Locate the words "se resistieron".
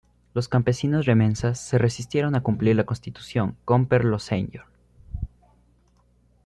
1.59-2.33